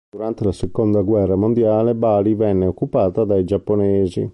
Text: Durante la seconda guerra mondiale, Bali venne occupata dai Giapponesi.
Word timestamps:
Durante 0.09 0.43
la 0.45 0.51
seconda 0.51 1.03
guerra 1.03 1.35
mondiale, 1.35 1.93
Bali 1.93 2.33
venne 2.33 2.65
occupata 2.65 3.23
dai 3.23 3.43
Giapponesi. 3.43 4.27